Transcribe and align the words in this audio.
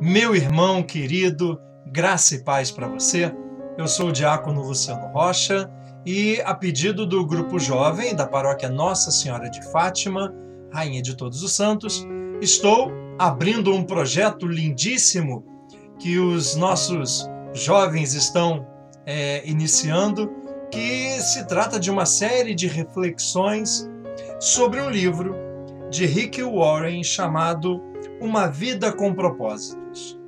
Meu 0.00 0.34
irmão 0.34 0.82
querido, 0.82 1.60
graça 1.86 2.34
e 2.34 2.42
paz 2.42 2.70
para 2.70 2.88
você. 2.88 3.32
Eu 3.78 3.86
sou 3.86 4.08
o 4.08 4.12
diácono 4.12 4.60
Luciano 4.60 5.06
Rocha 5.12 5.70
e, 6.04 6.40
a 6.44 6.52
pedido 6.52 7.06
do 7.06 7.24
grupo 7.24 7.60
jovem 7.60 8.14
da 8.14 8.26
paróquia 8.26 8.68
Nossa 8.68 9.12
Senhora 9.12 9.48
de 9.48 9.62
Fátima, 9.70 10.34
Rainha 10.72 11.00
de 11.00 11.16
Todos 11.16 11.44
os 11.44 11.52
Santos, 11.52 12.04
estou 12.40 12.90
abrindo 13.18 13.72
um 13.72 13.84
projeto 13.84 14.46
lindíssimo 14.48 15.44
que 16.00 16.18
os 16.18 16.56
nossos 16.56 17.28
jovens 17.52 18.14
estão 18.14 18.66
é, 19.06 19.48
iniciando, 19.48 20.28
que 20.72 21.20
se 21.20 21.46
trata 21.46 21.78
de 21.78 21.90
uma 21.90 22.04
série 22.04 22.52
de 22.52 22.66
reflexões 22.66 23.88
sobre 24.40 24.80
um 24.80 24.90
livro 24.90 25.36
de 25.88 26.04
Rick 26.04 26.42
Warren 26.42 27.04
chamado 27.04 27.80
Uma 28.20 28.46
Vida 28.46 28.92
com 28.92 29.12
Propósitos. 29.12 30.18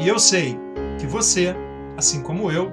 E 0.00 0.08
eu 0.08 0.18
sei 0.18 0.56
que 0.98 1.06
você, 1.06 1.54
assim 1.96 2.22
como 2.22 2.50
eu, 2.50 2.70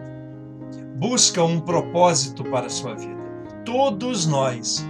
busca 0.95 1.43
um 1.43 1.59
propósito 1.59 2.43
para 2.43 2.67
a 2.67 2.69
sua 2.69 2.95
vida. 2.95 3.21
Todos 3.65 4.25
nós, 4.25 4.85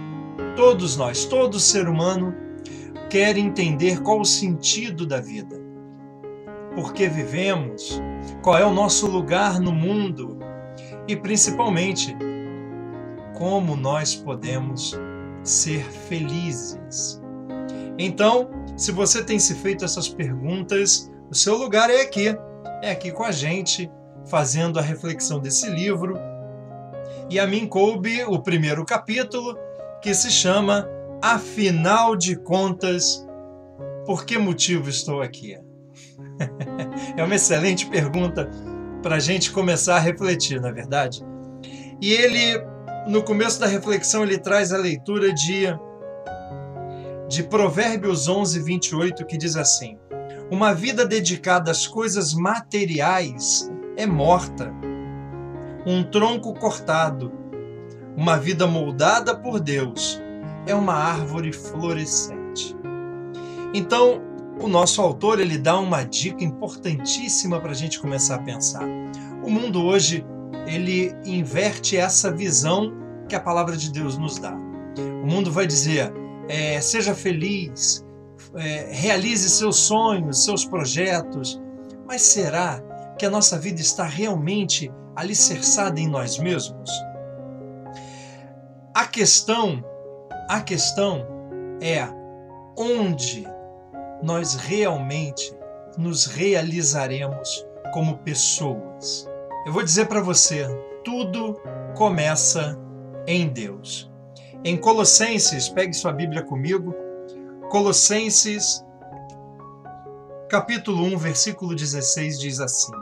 todos 0.56 0.96
nós, 0.96 1.24
todo 1.24 1.58
ser 1.58 1.88
humano 1.88 2.34
quer 3.10 3.36
entender 3.36 4.00
qual 4.02 4.20
o 4.20 4.24
sentido 4.24 5.06
da 5.06 5.20
vida. 5.20 5.60
Por 6.74 6.92
que 6.92 7.08
vivemos? 7.08 8.00
Qual 8.42 8.58
é 8.58 8.64
o 8.64 8.72
nosso 8.72 9.06
lugar 9.06 9.60
no 9.60 9.72
mundo? 9.72 10.38
E 11.08 11.16
principalmente, 11.16 12.16
como 13.34 13.76
nós 13.76 14.14
podemos 14.14 14.98
ser 15.42 15.84
felizes. 15.84 17.20
Então, 17.98 18.50
se 18.76 18.92
você 18.92 19.22
tem 19.22 19.38
se 19.38 19.54
feito 19.54 19.84
essas 19.84 20.08
perguntas, 20.08 21.10
o 21.30 21.34
seu 21.34 21.56
lugar 21.56 21.90
é 21.90 22.00
aqui, 22.00 22.36
é 22.82 22.90
aqui 22.90 23.10
com 23.10 23.24
a 23.24 23.32
gente, 23.32 23.90
fazendo 24.26 24.78
a 24.78 24.82
reflexão 24.82 25.40
desse 25.40 25.68
livro. 25.68 26.18
E 27.30 27.38
a 27.38 27.46
mim 27.46 27.66
coube 27.66 28.22
o 28.24 28.40
primeiro 28.40 28.84
capítulo, 28.84 29.56
que 30.02 30.14
se 30.14 30.30
chama 30.30 30.88
Afinal 31.22 32.16
de 32.16 32.36
Contas, 32.36 33.24
por 34.04 34.26
que 34.26 34.36
motivo 34.36 34.90
estou 34.90 35.22
aqui? 35.22 35.56
é 37.16 37.24
uma 37.24 37.34
excelente 37.34 37.86
pergunta 37.86 38.50
para 39.02 39.16
a 39.16 39.20
gente 39.20 39.50
começar 39.50 39.96
a 39.96 40.00
refletir, 40.00 40.60
na 40.60 40.68
é 40.68 40.72
verdade. 40.72 41.24
E 42.00 42.12
ele 42.12 42.62
no 43.06 43.22
começo 43.22 43.60
da 43.60 43.66
reflexão, 43.66 44.22
ele 44.22 44.38
traz 44.38 44.72
a 44.72 44.78
leitura 44.78 45.32
de, 45.32 45.66
de 47.28 47.42
Provérbios 47.42 48.28
11, 48.28 48.60
28, 48.60 49.24
que 49.26 49.36
diz 49.36 49.56
assim: 49.56 49.98
Uma 50.50 50.74
vida 50.74 51.06
dedicada 51.06 51.70
às 51.70 51.86
coisas 51.86 52.34
materiais 52.34 53.70
é 53.96 54.06
morta. 54.06 54.72
Um 55.86 56.02
tronco 56.02 56.54
cortado, 56.54 57.32
uma 58.16 58.36
vida 58.36 58.66
moldada 58.66 59.36
por 59.36 59.60
Deus, 59.60 60.20
é 60.66 60.74
uma 60.74 60.94
árvore 60.94 61.52
florescente. 61.52 62.74
Então, 63.74 64.22
o 64.60 64.68
nosso 64.68 65.02
autor 65.02 65.40
ele 65.40 65.58
dá 65.58 65.78
uma 65.78 66.04
dica 66.04 66.44
importantíssima 66.44 67.60
para 67.60 67.72
a 67.72 67.74
gente 67.74 68.00
começar 68.00 68.36
a 68.36 68.42
pensar. 68.42 68.86
O 69.42 69.50
mundo 69.50 69.82
hoje 69.82 70.24
ele 70.66 71.14
inverte 71.24 71.96
essa 71.96 72.30
visão 72.30 72.92
que 73.28 73.34
a 73.34 73.40
palavra 73.40 73.76
de 73.76 73.90
Deus 73.90 74.16
nos 74.16 74.38
dá. 74.38 74.54
O 75.22 75.26
mundo 75.26 75.50
vai 75.50 75.66
dizer: 75.66 76.12
é, 76.48 76.80
seja 76.80 77.14
feliz, 77.14 78.04
é, 78.54 78.88
realize 78.92 79.48
seus 79.50 79.76
sonhos, 79.76 80.44
seus 80.44 80.64
projetos, 80.64 81.60
mas 82.06 82.22
será 82.22 82.82
que 83.18 83.26
a 83.26 83.30
nossa 83.30 83.58
vida 83.58 83.80
está 83.80 84.04
realmente 84.04 84.92
alicerçada 85.16 86.00
em 86.00 86.08
nós 86.08 86.38
mesmos? 86.38 86.90
A 88.94 89.06
questão, 89.06 89.84
a 90.48 90.60
questão 90.60 91.26
é 91.80 92.06
onde 92.76 93.46
nós 94.22 94.54
realmente 94.54 95.54
nos 95.96 96.26
realizaremos 96.26 97.66
como 97.92 98.18
pessoas. 98.18 99.28
Eu 99.66 99.72
vou 99.72 99.82
dizer 99.82 100.06
para 100.06 100.20
você, 100.20 100.66
tudo 101.04 101.60
começa 101.96 102.78
em 103.26 103.48
Deus. 103.48 104.13
Em 104.66 104.78
Colossenses, 104.78 105.68
pegue 105.68 105.92
sua 105.92 106.10
Bíblia 106.10 106.42
comigo, 106.42 106.94
Colossenses, 107.68 108.82
capítulo 110.48 111.04
1, 111.04 111.18
versículo 111.18 111.74
16 111.74 112.40
diz 112.40 112.60
assim: 112.60 112.92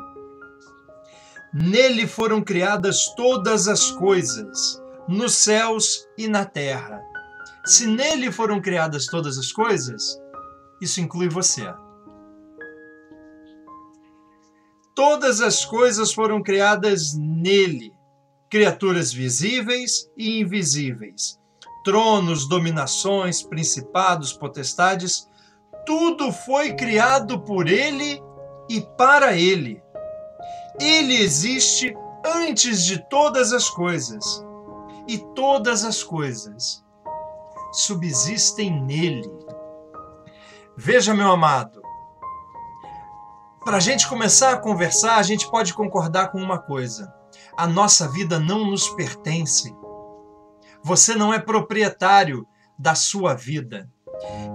Nele 1.54 2.08
foram 2.08 2.42
criadas 2.42 3.14
todas 3.14 3.68
as 3.68 3.92
coisas, 3.92 4.82
nos 5.06 5.34
céus 5.34 6.08
e 6.18 6.26
na 6.26 6.44
terra. 6.44 7.00
Se 7.64 7.86
nele 7.86 8.32
foram 8.32 8.60
criadas 8.60 9.06
todas 9.06 9.38
as 9.38 9.52
coisas, 9.52 10.20
isso 10.80 11.00
inclui 11.00 11.28
você. 11.28 11.62
Todas 14.96 15.40
as 15.40 15.64
coisas 15.64 16.12
foram 16.12 16.42
criadas 16.42 17.14
nele, 17.14 17.92
criaturas 18.50 19.12
visíveis 19.12 20.10
e 20.16 20.40
invisíveis, 20.40 21.40
tronos, 21.82 22.48
dominações, 22.48 23.42
principados, 23.42 24.32
potestades, 24.32 25.28
tudo 25.84 26.32
foi 26.32 26.74
criado 26.74 27.40
por 27.40 27.68
ele 27.68 28.22
e 28.68 28.80
para 28.96 29.36
ele. 29.36 29.82
Ele 30.80 31.16
existe 31.16 31.94
antes 32.24 32.84
de 32.84 32.98
todas 33.08 33.52
as 33.52 33.68
coisas, 33.68 34.44
e 35.06 35.18
todas 35.18 35.84
as 35.84 36.02
coisas 36.02 36.84
subsistem 37.72 38.82
nele. 38.82 39.30
Veja, 40.76 41.14
meu 41.14 41.30
amado, 41.30 41.82
para 43.64 43.76
a 43.76 43.80
gente 43.80 44.08
começar 44.08 44.52
a 44.52 44.58
conversar, 44.58 45.16
a 45.16 45.22
gente 45.22 45.50
pode 45.50 45.74
concordar 45.74 46.30
com 46.30 46.38
uma 46.38 46.58
coisa: 46.58 47.12
a 47.56 47.66
nossa 47.66 48.08
vida 48.08 48.38
não 48.38 48.70
nos 48.70 48.88
pertence. 48.90 49.74
Você 50.84 51.14
não 51.14 51.32
é 51.32 51.38
proprietário 51.38 52.46
da 52.78 52.94
sua 52.94 53.34
vida. 53.34 53.88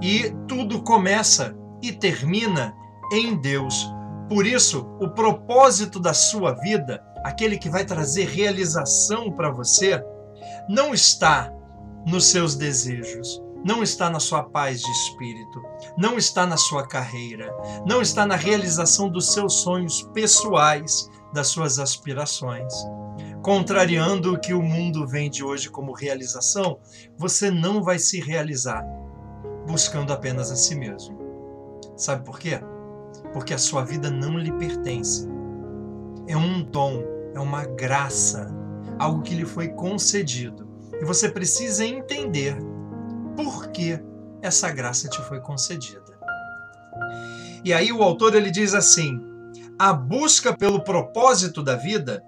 E 0.01 0.33
tudo 0.47 0.81
começa 0.83 1.55
e 1.81 1.91
termina 1.91 2.73
em 3.11 3.35
Deus. 3.35 3.89
Por 4.29 4.45
isso, 4.45 4.85
o 4.99 5.09
propósito 5.09 5.99
da 5.99 6.13
sua 6.13 6.53
vida, 6.53 7.01
aquele 7.23 7.57
que 7.57 7.69
vai 7.69 7.85
trazer 7.85 8.27
realização 8.27 9.31
para 9.31 9.49
você, 9.49 10.03
não 10.67 10.93
está 10.93 11.51
nos 12.05 12.25
seus 12.27 12.55
desejos, 12.55 13.41
não 13.63 13.81
está 13.81 14.09
na 14.09 14.19
sua 14.19 14.43
paz 14.43 14.81
de 14.81 14.91
espírito, 14.91 15.61
não 15.97 16.17
está 16.17 16.45
na 16.45 16.57
sua 16.57 16.85
carreira, 16.87 17.53
não 17.85 18.01
está 18.01 18.25
na 18.25 18.35
realização 18.35 19.09
dos 19.09 19.31
seus 19.31 19.61
sonhos 19.61 20.01
pessoais, 20.13 21.09
das 21.33 21.47
suas 21.47 21.79
aspirações. 21.79 22.73
Contrariando 23.47 24.33
o 24.33 24.37
que 24.37 24.53
o 24.53 24.61
mundo 24.61 25.07
vende 25.07 25.41
hoje 25.41 25.69
como 25.69 25.93
realização, 25.93 26.79
você 27.17 27.49
não 27.49 27.81
vai 27.81 27.97
se 27.97 28.19
realizar 28.19 28.85
buscando 29.65 30.11
apenas 30.11 30.51
a 30.51 30.55
si 30.57 30.75
mesmo. 30.75 31.17
Sabe 31.95 32.25
por 32.25 32.39
quê? 32.39 32.59
Porque 33.31 33.53
a 33.53 33.57
sua 33.57 33.85
vida 33.85 34.11
não 34.11 34.37
lhe 34.37 34.51
pertence. 34.51 35.25
É 36.27 36.35
um 36.35 36.61
dom, 36.61 37.01
é 37.33 37.39
uma 37.39 37.63
graça, 37.63 38.53
algo 38.99 39.21
que 39.21 39.33
lhe 39.33 39.45
foi 39.45 39.69
concedido. 39.69 40.67
E 40.99 41.05
você 41.05 41.29
precisa 41.29 41.85
entender 41.85 42.57
por 43.37 43.69
que 43.69 43.97
essa 44.41 44.69
graça 44.69 45.07
te 45.07 45.21
foi 45.21 45.39
concedida. 45.39 46.19
E 47.63 47.71
aí 47.71 47.93
o 47.93 48.03
autor 48.03 48.35
ele 48.35 48.51
diz 48.51 48.73
assim: 48.73 49.21
a 49.79 49.93
busca 49.93 50.53
pelo 50.53 50.83
propósito 50.83 51.63
da 51.63 51.77
vida 51.77 52.21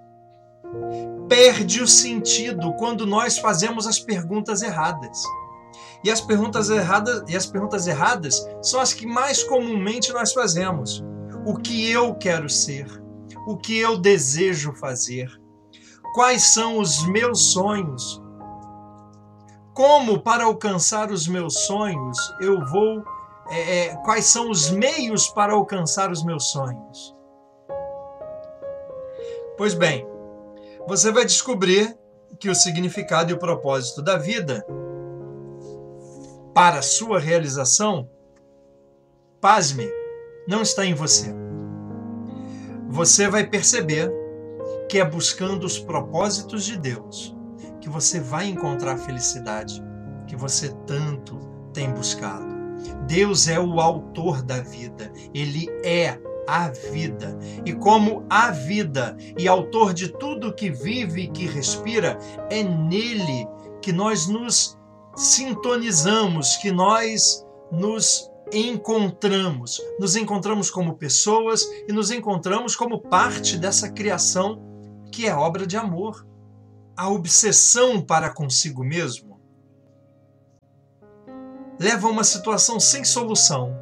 perde 1.28 1.82
o 1.82 1.88
sentido 1.88 2.74
quando 2.74 3.06
nós 3.06 3.38
fazemos 3.38 3.88
as 3.88 4.00
perguntas 4.00 4.62
erradas. 4.62 5.22
E 6.04 6.10
as 6.10 6.22
perguntas 6.22 6.70
erradas, 6.70 7.24
e 7.28 7.36
as 7.36 7.46
perguntas 7.46 7.86
erradas 7.86 8.48
são 8.62 8.80
as 8.80 8.94
que 8.94 9.06
mais 9.06 9.44
comumente 9.44 10.14
nós 10.14 10.34
fazemos. 10.34 11.04
O 11.46 11.56
que 11.58 11.90
eu 11.90 12.16
quero 12.16 12.50
ser? 12.50 12.88
O 13.46 13.58
que 13.58 13.78
eu 13.78 13.98
desejo 13.98 14.74
fazer? 14.74 15.30
Quais 16.14 16.44
são 16.54 16.80
os 16.80 17.06
meus 17.06 17.52
sonhos? 17.52 18.22
como 19.80 20.20
para 20.20 20.44
alcançar 20.44 21.10
os 21.10 21.26
meus 21.26 21.66
sonhos 21.66 22.18
eu 22.42 22.60
vou. 22.66 23.02
É, 23.50 23.78
é, 23.78 23.96
quais 24.04 24.26
são 24.26 24.52
os 24.52 24.70
meios 24.70 25.30
para 25.30 25.54
alcançar 25.54 26.12
os 26.12 26.22
meus 26.22 26.52
sonhos? 26.52 27.16
Pois 29.58 29.74
bem, 29.74 30.06
você 30.90 31.12
vai 31.12 31.24
descobrir 31.24 31.96
que 32.40 32.50
o 32.50 32.56
significado 32.56 33.30
e 33.30 33.36
o 33.36 33.38
propósito 33.38 34.02
da 34.02 34.18
vida 34.18 34.66
para 36.52 36.82
sua 36.82 37.20
realização, 37.20 38.10
pasme, 39.40 39.88
não 40.48 40.64
está 40.64 40.84
em 40.88 40.96
você. 40.96 41.32
Você 42.88 43.30
vai 43.30 43.46
perceber 43.46 44.12
que 44.90 44.98
é 44.98 45.06
buscando 45.06 45.64
os 45.64 45.78
propósitos 45.78 46.66
de 46.66 46.76
Deus 46.76 47.36
que 47.80 47.88
você 47.88 48.20
vai 48.20 48.48
encontrar 48.48 48.94
a 48.94 48.98
felicidade 48.98 49.84
que 50.26 50.36
você 50.36 50.70
tanto 50.88 51.38
tem 51.72 51.92
buscado. 51.92 52.48
Deus 53.06 53.48
é 53.48 53.60
o 53.60 53.80
autor 53.80 54.42
da 54.42 54.60
vida, 54.60 55.14
ele 55.36 55.70
é 55.84 56.20
a 56.50 56.70
vida. 56.70 57.38
E 57.66 57.74
como 57.74 58.26
a 58.30 58.52
vida 58.52 59.16
e 59.38 59.48
autor 59.48 59.94
de 59.94 60.10
tudo 60.10 60.54
que 60.54 60.70
vive 60.70 61.24
e 61.24 61.28
que 61.28 61.46
respira, 61.46 62.18
é 62.50 62.64
nele 62.64 63.48
que 63.82 63.92
nós 63.92 64.28
nos 64.28 64.78
sintonizamos, 65.16 66.58
que 66.58 66.72
nós 66.72 67.46
nos 67.72 68.30
encontramos. 68.52 69.82
Nos 70.00 70.16
encontramos 70.16 70.72
como 70.72 70.96
pessoas 70.96 71.64
e 71.88 71.94
nos 71.94 72.12
encontramos 72.12 72.76
como 72.76 73.00
parte 73.00 73.58
dessa 73.58 73.90
criação 73.90 74.62
que 75.12 75.28
é 75.28 75.36
obra 75.36 75.68
de 75.68 75.78
amor. 75.78 76.26
A 76.96 77.10
obsessão 77.10 78.02
para 78.02 78.30
consigo 78.30 78.84
mesmo 78.84 79.30
leva 81.80 82.08
a 82.08 82.12
uma 82.12 82.26
situação 82.26 82.78
sem 82.78 83.06
solução, 83.06 83.74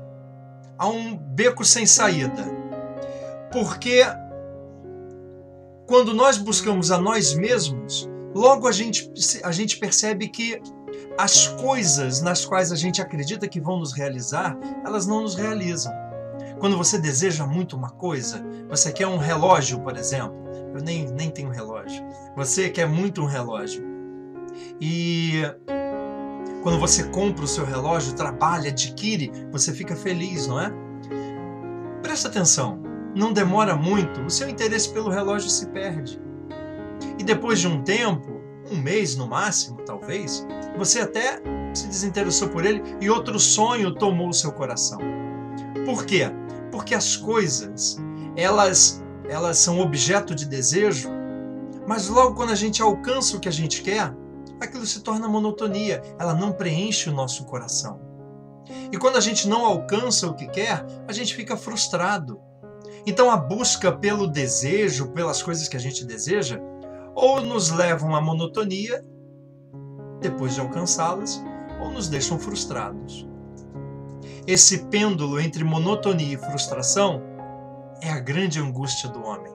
a 0.78 0.88
um 0.88 1.18
beco 1.18 1.66
sem 1.66 1.86
saída. 1.86 2.57
Porque 3.58 4.04
quando 5.88 6.14
nós 6.14 6.38
buscamos 6.38 6.92
a 6.92 7.00
nós 7.00 7.34
mesmos, 7.34 8.08
logo 8.36 8.68
a 8.68 8.72
gente, 8.72 9.12
a 9.44 9.52
gente 9.52 9.80
percebe 9.80 10.28
que 10.28 10.62
as 11.18 11.48
coisas 11.48 12.22
nas 12.22 12.46
quais 12.46 12.72
a 12.72 12.76
gente 12.76 13.02
acredita 13.02 13.48
que 13.48 13.60
vão 13.60 13.80
nos 13.80 13.94
realizar, 13.94 14.56
elas 14.86 15.08
não 15.08 15.24
nos 15.24 15.34
realizam. 15.34 15.92
Quando 16.60 16.78
você 16.78 17.00
deseja 17.00 17.48
muito 17.48 17.76
uma 17.76 17.90
coisa, 17.90 18.46
você 18.70 18.92
quer 18.92 19.08
um 19.08 19.18
relógio, 19.18 19.80
por 19.80 19.98
exemplo. 19.98 20.38
Eu 20.76 20.82
nem, 20.84 21.08
nem 21.08 21.32
tenho 21.32 21.50
relógio. 21.50 22.06
Você 22.36 22.70
quer 22.70 22.88
muito 22.88 23.24
um 23.24 23.26
relógio. 23.26 23.84
E 24.80 25.42
quando 26.62 26.78
você 26.80 27.06
compra 27.06 27.44
o 27.44 27.48
seu 27.48 27.66
relógio, 27.66 28.14
trabalha, 28.14 28.70
adquire, 28.70 29.32
você 29.52 29.74
fica 29.74 29.96
feliz, 29.96 30.46
não 30.46 30.62
é? 30.62 30.72
Presta 32.04 32.28
atenção, 32.28 32.87
não 33.18 33.34
demora 33.34 33.76
muito, 33.76 34.22
o 34.22 34.30
seu 34.30 34.48
interesse 34.48 34.90
pelo 34.94 35.10
relógio 35.10 35.50
se 35.50 35.68
perde. 35.68 36.22
E 37.18 37.24
depois 37.24 37.60
de 37.60 37.68
um 37.68 37.84
tempo, 37.84 38.40
um 38.72 38.78
mês 38.78 39.16
no 39.16 39.28
máximo, 39.28 39.78
talvez, 39.86 40.46
você 40.78 41.02
até 41.02 41.42
se 41.74 41.88
desinteressou 41.88 42.50
por 42.50 42.66
ele 42.66 42.84
e 43.02 43.10
outro 43.10 43.40
sonho 43.40 43.94
tomou 43.94 44.30
o 44.30 44.34
seu 44.34 44.52
coração. 44.52 45.00
Por 45.86 46.06
quê? 46.06 46.30
Porque 46.72 46.94
as 46.94 47.16
coisas, 47.16 47.98
elas, 48.36 49.04
elas 49.28 49.58
são 49.58 49.80
objeto 49.80 50.36
de 50.36 50.46
desejo, 50.46 51.10
mas 51.88 52.08
logo 52.08 52.36
quando 52.36 52.52
a 52.52 52.56
gente 52.56 52.82
alcança 52.82 53.38
o 53.38 53.40
que 53.40 53.48
a 53.48 53.52
gente 53.52 53.82
quer, 53.82 54.14
aquilo 54.60 54.86
se 54.86 55.02
torna 55.02 55.28
monotonia, 55.28 56.02
ela 56.20 56.34
não 56.34 56.52
preenche 56.52 57.10
o 57.10 57.14
nosso 57.14 57.46
coração. 57.46 58.00
E 58.92 58.98
quando 58.98 59.16
a 59.18 59.22
gente 59.22 59.48
não 59.48 59.66
alcança 59.66 60.28
o 60.28 60.34
que 60.34 60.48
quer, 60.48 60.86
a 61.08 61.14
gente 61.14 61.34
fica 61.34 61.56
frustrado. 61.56 62.40
Então 63.08 63.32
a 63.32 63.38
busca 63.38 63.90
pelo 63.90 64.28
desejo, 64.28 65.14
pelas 65.14 65.42
coisas 65.42 65.70
que 65.70 65.78
a 65.78 65.80
gente 65.80 66.04
deseja, 66.04 66.60
ou 67.16 67.40
nos 67.40 67.72
levam 67.72 68.14
à 68.14 68.20
monotonia 68.20 69.02
depois 70.20 70.56
de 70.56 70.60
alcançá-las, 70.60 71.42
ou 71.82 71.90
nos 71.90 72.10
deixam 72.10 72.38
frustrados. 72.38 73.26
Esse 74.46 74.80
pêndulo 74.88 75.40
entre 75.40 75.64
monotonia 75.64 76.34
e 76.34 76.38
frustração 76.38 77.24
é 78.02 78.10
a 78.10 78.20
grande 78.20 78.60
angústia 78.60 79.08
do 79.10 79.24
homem. 79.24 79.54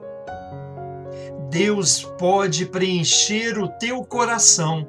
Deus 1.51 2.03
pode 2.17 2.65
preencher 2.65 3.59
o 3.59 3.67
teu 3.67 4.03
coração 4.03 4.87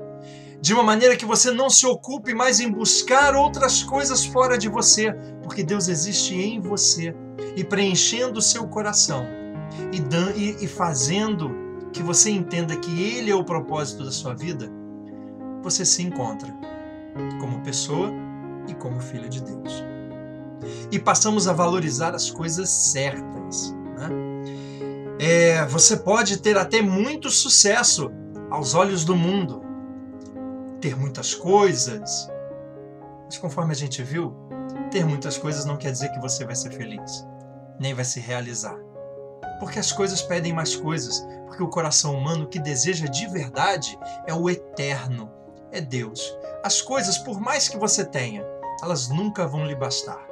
de 0.58 0.72
uma 0.72 0.82
maneira 0.82 1.16
que 1.16 1.26
você 1.26 1.50
não 1.50 1.68
se 1.68 1.84
ocupe 1.84 2.32
mais 2.32 2.60
em 2.60 2.70
buscar 2.70 3.36
outras 3.36 3.82
coisas 3.82 4.24
fora 4.24 4.56
de 4.56 4.70
você, 4.70 5.12
porque 5.42 5.62
Deus 5.62 5.88
existe 5.88 6.34
em 6.34 6.58
você 6.58 7.14
e 7.56 7.64
preenchendo 7.64 8.38
o 8.38 8.42
seu 8.42 8.66
coração 8.68 9.26
e, 9.92 10.64
e 10.64 10.68
fazendo 10.68 11.50
que 11.92 12.02
você 12.02 12.30
entenda 12.30 12.76
que 12.76 13.02
Ele 13.02 13.30
é 13.30 13.34
o 13.34 13.44
propósito 13.44 14.04
da 14.04 14.10
sua 14.10 14.34
vida, 14.34 14.70
você 15.62 15.84
se 15.84 16.02
encontra 16.02 16.52
como 17.40 17.62
pessoa 17.62 18.10
e 18.68 18.74
como 18.74 19.00
filho 19.00 19.28
de 19.28 19.42
Deus. 19.42 19.84
E 20.90 20.98
passamos 20.98 21.46
a 21.46 21.52
valorizar 21.52 22.14
as 22.14 22.30
coisas 22.30 22.68
certas. 22.68 23.74
Né? 23.96 24.08
É, 25.18 25.66
você 25.66 25.96
pode 25.96 26.38
ter 26.38 26.58
até 26.58 26.82
muito 26.82 27.30
sucesso 27.30 28.10
aos 28.50 28.74
olhos 28.74 29.04
do 29.04 29.14
mundo, 29.14 29.62
ter 30.80 30.96
muitas 30.96 31.34
coisas. 31.34 32.28
Mas 33.26 33.38
conforme 33.38 33.72
a 33.72 33.76
gente 33.76 34.02
viu, 34.02 34.34
ter 34.94 35.04
muitas 35.04 35.36
coisas 35.36 35.64
não 35.64 35.76
quer 35.76 35.90
dizer 35.90 36.10
que 36.12 36.20
você 36.20 36.44
vai 36.44 36.54
ser 36.54 36.70
feliz, 36.70 37.26
nem 37.80 37.92
vai 37.92 38.04
se 38.04 38.20
realizar. 38.20 38.78
Porque 39.58 39.80
as 39.80 39.90
coisas 39.90 40.22
pedem 40.22 40.52
mais 40.52 40.76
coisas, 40.76 41.26
porque 41.46 41.64
o 41.64 41.68
coração 41.68 42.16
humano 42.16 42.46
que 42.46 42.60
deseja 42.60 43.06
de 43.06 43.26
verdade 43.26 43.98
é 44.24 44.32
o 44.32 44.48
eterno, 44.48 45.28
é 45.72 45.80
Deus. 45.80 46.38
As 46.62 46.80
coisas, 46.80 47.18
por 47.18 47.40
mais 47.40 47.68
que 47.68 47.76
você 47.76 48.04
tenha, 48.04 48.46
elas 48.80 49.08
nunca 49.08 49.48
vão 49.48 49.66
lhe 49.66 49.74
bastar. 49.74 50.24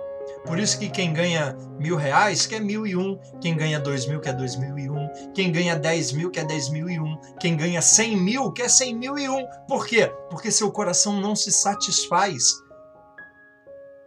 Por 0.47 0.61
isso 0.61 0.79
que 0.79 0.89
quem 0.89 1.13
ganha 1.13 1.57
mil 1.81 1.97
reais 1.97 2.47
quer 2.47 2.61
mil 2.61 2.87
e 2.87 2.97
um, 2.97 3.19
quem 3.41 3.57
ganha 3.57 3.81
dois 3.81 4.07
mil 4.07 4.21
quer 4.21 4.33
dois 4.33 4.55
mil 4.55 4.79
e 4.79 4.89
um, 4.89 5.09
quem 5.35 5.51
ganha 5.51 5.75
dez 5.75 6.13
mil 6.13 6.31
quer 6.31 6.47
dez 6.47 6.69
mil 6.69 6.89
e 6.89 7.01
um, 7.01 7.19
quem 7.41 7.57
ganha 7.57 7.83
cem 7.83 8.17
mil 8.17 8.53
quer 8.53 8.71
cem 8.71 8.95
mil 8.95 9.19
e 9.19 9.29
um. 9.29 9.45
Por 9.67 9.85
quê? 9.85 10.07
Porque 10.31 10.53
seu 10.53 10.71
coração 10.71 11.21
não 11.21 11.35
se 11.35 11.51
satisfaz. 11.51 12.63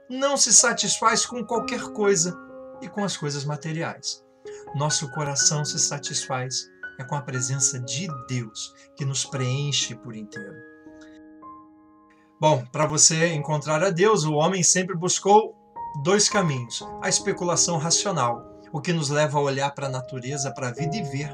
Não 0.10 0.38
se 0.38 0.54
satisfaz 0.54 1.26
com 1.26 1.44
qualquer 1.44 1.82
coisa 1.82 2.38
e 2.80 2.88
com 2.88 3.04
as 3.04 3.18
coisas 3.18 3.44
materiais. 3.44 4.24
Nosso 4.76 5.10
coração 5.12 5.66
se 5.66 5.80
satisfaz 5.80 6.70
é 7.00 7.04
com 7.04 7.16
a 7.16 7.22
presença 7.22 7.80
de 7.80 8.08
Deus 8.28 8.74
que 8.96 9.04
nos 9.04 9.26
preenche 9.26 9.96
por 9.96 10.16
inteiro. 10.16 10.56
Bom, 12.40 12.64
para 12.72 12.86
você 12.86 13.34
encontrar 13.34 13.84
a 13.84 13.90
Deus, 13.90 14.26
o 14.26 14.34
homem 14.34 14.62
sempre 14.62 14.96
buscou 14.96 15.56
dois 16.04 16.30
caminhos: 16.30 16.86
a 17.02 17.10
especulação 17.10 17.78
racional, 17.78 18.62
o 18.72 18.82
que 18.82 18.94
nos 18.94 19.10
leva 19.10 19.40
a 19.40 19.42
olhar 19.42 19.74
para 19.74 19.88
a 19.88 19.92
natureza, 19.92 20.52
para 20.52 20.68
a 20.68 20.72
vida 20.72 20.96
e 20.96 21.02
ver 21.02 21.32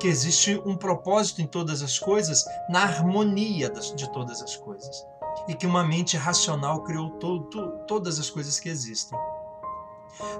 que 0.00 0.08
existe 0.08 0.60
um 0.66 0.76
propósito 0.76 1.40
em 1.40 1.46
todas 1.46 1.80
as 1.80 1.96
coisas, 1.96 2.44
na 2.68 2.82
harmonia 2.82 3.70
de 3.70 4.10
todas 4.10 4.42
as 4.42 4.56
coisas, 4.56 5.06
e 5.48 5.54
que 5.54 5.66
uma 5.66 5.84
mente 5.84 6.16
racional 6.16 6.82
criou 6.82 7.10
to 7.10 7.48
todas 7.86 8.18
as 8.18 8.30
coisas 8.30 8.58
que 8.58 8.68
existem. 8.68 9.18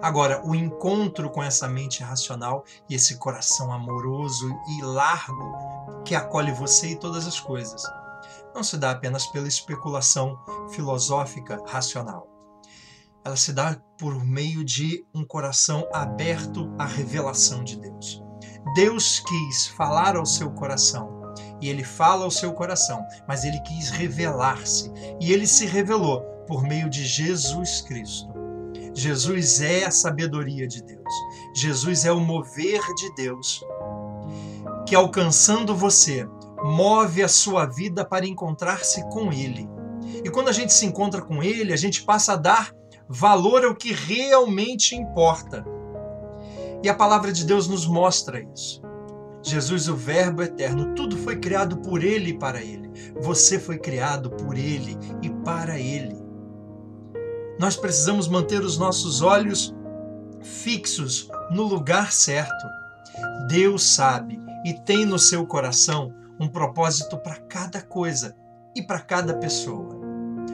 Agora, 0.03 0.43
o 0.47 0.55
encontro 0.55 1.31
com 1.31 1.43
essa 1.43 1.67
mente 1.67 2.03
racional 2.03 2.65
e 2.89 2.95
esse 2.95 3.17
coração 3.17 3.73
amoroso 3.73 4.49
e 4.69 4.83
largo 4.83 6.03
que 6.05 6.15
acolhe 6.15 6.53
você 6.53 6.89
e 6.89 6.97
todas 6.97 7.27
as 7.27 7.41
coisas 7.41 7.83
não 8.55 8.63
se 8.63 8.77
dá 8.77 8.91
apenas 8.91 9.27
pela 9.29 9.49
especulação 9.49 10.39
filosófica 10.71 11.63
racional 11.67 12.33
ela 13.25 13.37
se 13.37 13.53
dá 13.53 13.81
por 13.99 14.25
meio 14.25 14.65
de 14.65 15.05
um 15.15 15.25
coração 15.25 15.87
aberto 15.93 16.73
à 16.79 16.85
revelação 16.85 17.63
de 17.63 17.79
Deus. 17.79 18.23
Deus 18.75 19.21
quis 19.21 19.69
falar 19.69 20.17
ao 20.17 20.27
seu 20.27 20.51
coração 20.51 21.22
e 21.63 21.69
ele 21.69 21.83
fala 21.83 22.25
ao 22.25 22.31
seu 22.31 22.53
coração, 22.53 23.07
mas 23.27 23.45
ele 23.45 23.59
quis 23.61 23.89
revelar-se 23.89 24.93
e 25.21 25.33
ele 25.33 25.47
se 25.47 25.65
revelou 25.65 26.21
por 26.47 26.63
meio 26.63 26.91
de 26.91 27.05
Jesus 27.05 27.81
Cristo. 27.81 28.31
Jesus 28.95 29.63
é 29.63 29.87
a 29.87 29.91
sabedoria 29.91 30.69
de 30.69 30.83
Deus. 30.83 31.15
Jesus 31.57 32.05
é 32.05 32.13
o 32.13 32.21
mover 32.21 32.83
de 32.97 33.15
Deus 33.15 33.65
que 34.87 34.95
alcançando 34.95 35.75
você 35.75 36.29
move 36.63 37.23
a 37.23 37.29
sua 37.29 37.65
vida 37.65 38.05
para 38.05 38.27
encontrar-se 38.27 39.03
com 39.09 39.33
ele. 39.33 39.67
E 40.23 40.29
quando 40.29 40.49
a 40.49 40.53
gente 40.53 40.75
se 40.75 40.85
encontra 40.85 41.23
com 41.23 41.43
ele, 41.43 41.73
a 41.73 41.77
gente 41.77 42.03
passa 42.03 42.35
a 42.35 42.37
dar 42.37 42.75
Valor 43.15 43.63
é 43.63 43.67
o 43.67 43.75
que 43.75 43.93
realmente 43.93 44.97
importa. 44.97 45.63
E 46.83 46.89
a 46.89 46.95
palavra 46.95 47.31
de 47.31 47.45
Deus 47.45 47.69
nos 47.69 47.87
mostra 47.87 48.41
isso. 48.41 48.81
Jesus, 49.43 49.89
o 49.89 49.97
Verbo 49.97 50.43
eterno, 50.43 50.95
tudo 50.95 51.17
foi 51.17 51.37
criado 51.37 51.77
por 51.79 52.03
Ele 52.03 52.31
e 52.31 52.39
para 52.39 52.63
Ele. 52.63 52.91
Você 53.21 53.59
foi 53.59 53.79
criado 53.79 54.31
por 54.31 54.57
Ele 54.57 54.97
e 55.21 55.31
para 55.31 55.79
Ele. 55.79 56.17
Nós 57.59 57.77
precisamos 57.77 58.29
manter 58.29 58.61
os 58.63 58.79
nossos 58.79 59.21
olhos 59.21 59.75
fixos 60.41 61.29
no 61.51 61.65
lugar 61.65 62.13
certo. 62.13 62.67
Deus 63.49 63.83
sabe 63.83 64.41
e 64.65 64.75
tem 64.75 65.05
no 65.05 65.19
seu 65.19 65.47
coração 65.47 66.15
um 66.41 66.49
propósito 66.49 67.17
para 67.19 67.37
cada 67.37 67.83
coisa 67.83 68.35
e 68.75 68.83
para 68.83 69.01
cada 69.01 69.35
pessoa. 69.35 70.01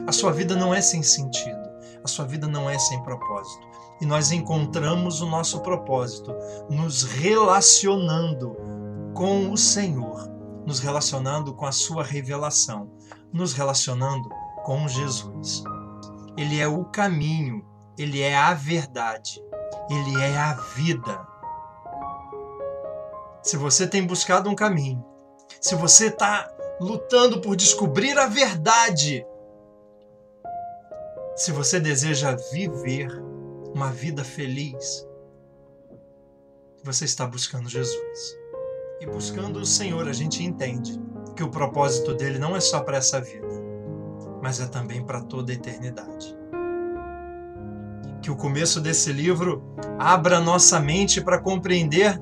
A 0.05 0.11
sua 0.11 0.31
vida 0.31 0.55
não 0.55 0.73
é 0.73 0.81
sem 0.81 1.03
sentido. 1.03 1.69
A 2.03 2.07
sua 2.07 2.25
vida 2.25 2.47
não 2.47 2.69
é 2.69 2.77
sem 2.77 3.01
propósito. 3.03 3.67
e 4.01 4.05
nós 4.05 4.31
encontramos 4.31 5.19
o 5.19 5.25
nosso 5.25 5.59
propósito 5.59 6.33
nos 6.69 7.03
relacionando 7.03 8.55
com 9.19 9.51
o 9.51 9.57
Senhor, 9.57 10.31
nos 10.65 10.79
relacionando 10.79 11.53
com 11.53 11.65
a 11.65 11.73
sua 11.73 12.05
revelação, 12.05 12.89
nos 13.33 13.51
relacionando 13.51 14.29
com 14.63 14.87
Jesus. 14.87 15.61
Ele 16.37 16.57
é 16.57 16.65
o 16.69 16.85
caminho, 16.85 17.67
ele 17.97 18.21
é 18.21 18.33
a 18.33 18.53
verdade, 18.53 19.43
ele 19.89 20.21
é 20.21 20.37
a 20.37 20.53
vida. 20.53 21.27
Se 23.43 23.57
você 23.57 23.85
tem 23.85 24.07
buscado 24.07 24.49
um 24.49 24.55
caminho, 24.55 25.03
se 25.59 25.75
você 25.75 26.07
está 26.07 26.49
lutando 26.79 27.41
por 27.41 27.57
descobrir 27.57 28.17
a 28.17 28.25
verdade, 28.25 29.27
se 31.35 31.51
você 31.51 31.77
deseja 31.77 32.37
viver 32.53 33.11
uma 33.75 33.91
vida 33.91 34.23
feliz, 34.23 35.05
você 36.81 37.03
está 37.03 37.27
buscando 37.27 37.67
Jesus. 37.67 38.38
E 38.99 39.05
buscando 39.05 39.59
o 39.59 39.65
Senhor, 39.65 40.07
a 40.07 40.13
gente 40.13 40.43
entende 40.43 40.99
que 41.35 41.43
o 41.43 41.49
propósito 41.49 42.13
dele 42.13 42.37
não 42.37 42.55
é 42.55 42.59
só 42.59 42.81
para 42.81 42.97
essa 42.97 43.21
vida, 43.21 43.47
mas 44.41 44.59
é 44.59 44.67
também 44.67 45.01
para 45.01 45.21
toda 45.21 45.51
a 45.53 45.55
eternidade. 45.55 46.37
Que 48.21 48.29
o 48.29 48.35
começo 48.35 48.81
desse 48.81 49.13
livro 49.13 49.63
abra 49.97 50.41
nossa 50.41 50.79
mente 50.81 51.21
para 51.21 51.39
compreender 51.39 52.19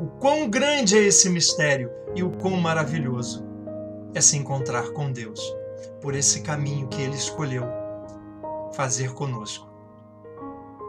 o 0.00 0.06
quão 0.18 0.50
grande 0.50 0.98
é 0.98 1.02
esse 1.02 1.30
mistério 1.30 1.90
e 2.14 2.24
o 2.24 2.30
quão 2.30 2.56
maravilhoso 2.56 3.46
é 4.12 4.20
se 4.20 4.36
encontrar 4.36 4.90
com 4.90 5.12
Deus 5.12 5.40
por 6.00 6.14
esse 6.14 6.40
caminho 6.40 6.88
que 6.88 7.00
ele 7.00 7.14
escolheu 7.14 7.64
fazer 8.72 9.12
conosco. 9.14 9.66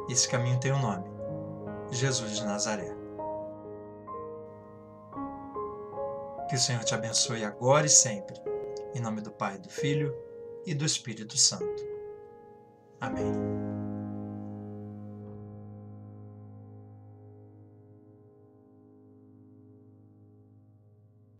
Esse 0.09 0.27
caminho 0.27 0.59
tem 0.59 0.71
um 0.71 0.81
nome: 0.81 1.05
Jesus 1.91 2.37
de 2.37 2.43
Nazaré. 2.43 3.06
Que 6.47 6.55
o 6.55 6.59
Senhor 6.59 6.83
te 6.83 6.93
abençoe 6.93 7.43
agora 7.43 7.85
e 7.85 7.89
sempre. 7.89 8.35
Em 8.95 9.01
nome 9.01 9.21
do 9.21 9.31
Pai, 9.31 9.57
do 9.57 9.69
Filho 9.69 10.15
e 10.65 10.73
do 10.73 10.85
Espírito 10.85 11.37
Santo. 11.37 11.85
Amém. 13.01 13.66